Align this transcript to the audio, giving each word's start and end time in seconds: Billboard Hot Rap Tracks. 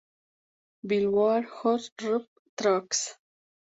Billboard 0.83 1.45
Hot 1.59 1.87
Rap 2.01 2.25
Tracks. 2.57 3.17